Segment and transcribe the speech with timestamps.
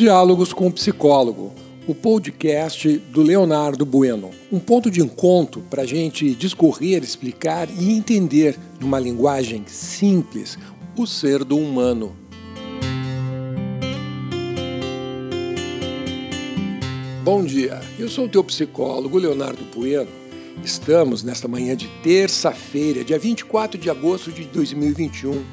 [0.00, 1.52] Diálogos com o Psicólogo,
[1.86, 4.30] o podcast do Leonardo Bueno.
[4.50, 10.58] Um ponto de encontro para a gente discorrer, explicar e entender, numa linguagem simples,
[10.96, 12.16] o ser do humano.
[17.22, 20.08] Bom dia, eu sou o teu psicólogo Leonardo Bueno.
[20.64, 25.44] Estamos nesta manhã de terça-feira, dia 24 de agosto de 2021,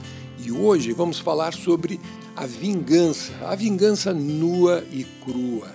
[0.48, 2.00] e hoje vamos falar sobre
[2.34, 5.70] a vingança, a vingança nua e crua.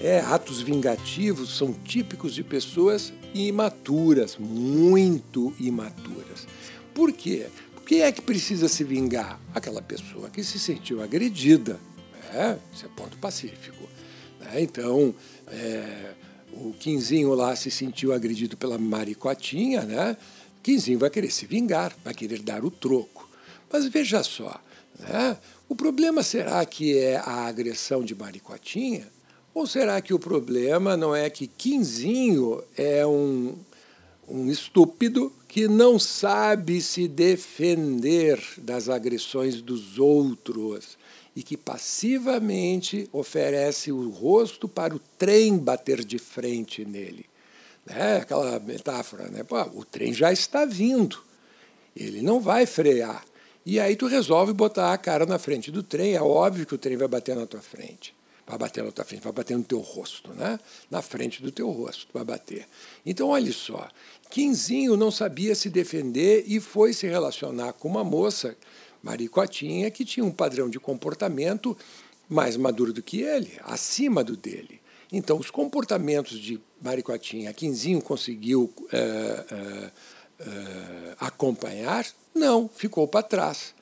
[0.00, 6.48] É, atos vingativos são típicos de pessoas imaturas, muito imaturas.
[6.94, 7.48] Por quê?
[7.84, 9.38] Quem é que precisa se vingar?
[9.54, 11.78] Aquela pessoa que se sentiu agredida.
[12.32, 13.86] É, isso é ponto pacífico.
[14.40, 14.62] Né?
[14.62, 15.14] Então,
[15.48, 16.14] é,
[16.54, 20.16] o Quinzinho lá se sentiu agredido pela Maricotinha, né?
[20.62, 23.26] Quinzinho vai querer se vingar, vai querer dar o troco.
[23.70, 24.60] Mas veja só,
[24.98, 25.36] né?
[25.68, 29.08] o problema será que é a agressão de Maricotinha?
[29.52, 33.56] Ou será que o problema não é que Quinzinho é um,
[34.28, 40.98] um estúpido que não sabe se defender das agressões dos outros
[41.34, 47.24] e que passivamente oferece o rosto para o trem bater de frente nele?
[47.86, 48.18] Né?
[48.18, 49.42] Aquela metáfora, né?
[49.42, 51.18] Pô, o trem já está vindo,
[51.96, 53.24] ele não vai frear.
[53.66, 56.78] E aí tu resolve botar a cara na frente do trem, é óbvio que o
[56.78, 58.14] trem vai bater na tua frente.
[58.46, 60.60] Vai bater na tua frente, vai bater no teu rosto, né?
[60.88, 62.64] Na frente do teu rosto vai bater.
[63.04, 63.88] Então, olha só,
[64.30, 68.56] Quinzinho não sabia se defender e foi se relacionar com uma moça,
[69.02, 71.76] Maricotinha, que tinha um padrão de comportamento
[72.28, 74.80] mais maduro do que ele, acima do dele.
[75.12, 79.90] Então, os comportamentos de Maricotinha, Quinzinho conseguiu é, é,
[80.38, 82.06] é, acompanhar,
[82.36, 83.74] não, ficou para trás.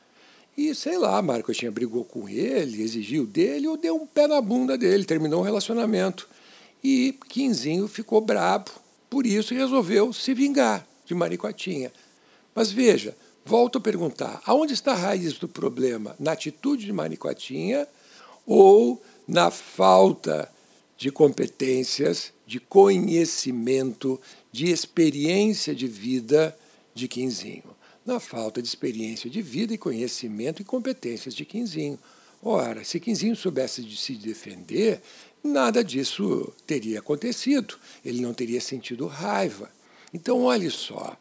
[0.56, 4.40] E sei lá, Marco tinha brigou com ele, exigiu dele ou deu um pé na
[4.40, 6.28] bunda dele, terminou o relacionamento.
[6.82, 8.70] E Quinzinho ficou brabo,
[9.10, 11.92] por isso resolveu se vingar de Maricotinha.
[12.54, 16.14] Mas veja, volto a perguntar: aonde está a raiz do problema?
[16.20, 17.88] Na atitude de Maricotinha
[18.46, 20.48] ou na falta
[20.96, 24.20] de competências, de conhecimento,
[24.52, 26.56] de experiência de vida
[26.94, 27.74] de Quinzinho?
[28.04, 31.98] Na falta de experiência de vida e conhecimento e competências de Quinzinho.
[32.42, 35.00] Ora, se Quinzinho soubesse de se defender,
[35.42, 37.78] nada disso teria acontecido.
[38.04, 39.70] Ele não teria sentido raiva.
[40.12, 41.16] Então, olhe só,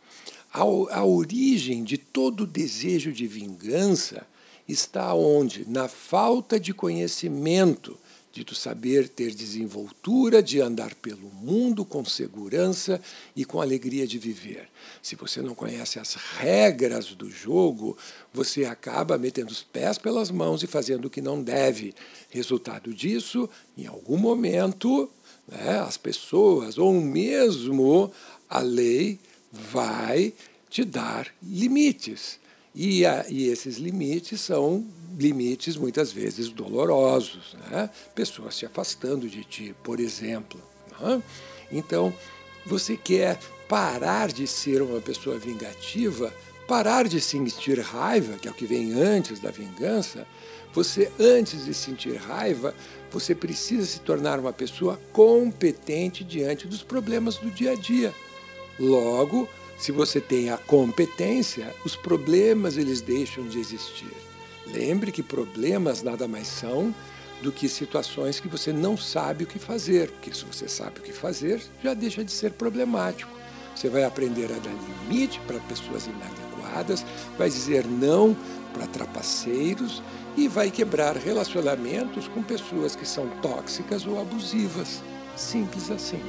[0.52, 4.28] a, a origem de todo desejo de vingança
[4.68, 5.68] está onde?
[5.68, 7.98] Na falta de conhecimento
[8.34, 13.00] de tu saber ter desenvoltura, de andar pelo mundo com segurança
[13.36, 14.68] e com alegria de viver.
[15.04, 17.96] Se você não conhece as regras do jogo,
[18.34, 21.94] você acaba metendo os pés pelas mãos e fazendo o que não deve.
[22.32, 25.08] Resultado disso, em algum momento,
[25.48, 28.12] né, as pessoas ou mesmo
[28.50, 29.20] a lei
[29.52, 30.34] vai
[30.72, 32.40] te dar limites.
[32.76, 34.86] E, a, e esses limites são
[35.18, 37.90] limites muitas vezes dolorosos, né?
[38.16, 40.60] pessoas se afastando de ti, por exemplo.
[41.00, 41.22] Né?
[41.72, 42.14] Então,
[42.66, 46.34] você quer parar de ser uma pessoa vingativa,
[46.68, 50.26] parar de sentir raiva, que é o que vem antes da vingança.
[50.74, 52.74] Você, antes de sentir raiva,
[53.12, 58.14] você precisa se tornar uma pessoa competente diante dos problemas do dia a dia.
[58.80, 59.48] Logo,
[59.78, 64.12] se você tem a competência, os problemas eles deixam de existir.
[64.68, 66.94] Lembre que problemas nada mais são
[67.42, 71.04] do que situações que você não sabe o que fazer, porque se você sabe o
[71.04, 73.30] que fazer, já deixa de ser problemático.
[73.76, 74.74] Você vai aprender a dar
[75.10, 77.06] limite para pessoas inadequadas,
[77.38, 78.36] vai dizer não
[78.74, 80.02] para trapaceiros
[80.38, 85.04] e vai quebrar relacionamentos com pessoas que são tóxicas ou abusivas.
[85.36, 86.22] Simples assim.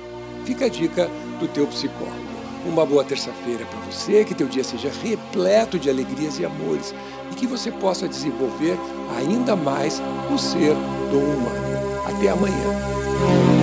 [0.45, 2.34] Fica a dica do teu psicólogo.
[2.67, 6.95] Uma boa terça-feira para você, que teu dia seja repleto de alegrias e amores
[7.31, 8.79] e que você possa desenvolver
[9.17, 10.01] ainda mais
[10.33, 10.75] o ser
[11.11, 11.65] do humano.
[12.07, 13.54] Até amanhã.